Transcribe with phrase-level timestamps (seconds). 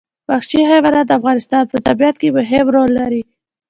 [0.29, 3.21] وحشي حیوانات د افغانستان په طبیعت کې مهم رول لري.